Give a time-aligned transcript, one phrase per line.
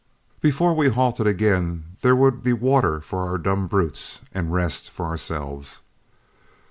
[0.41, 5.05] Before we halted again there would be water for our dumb brutes and rest for
[5.05, 5.81] ourselves.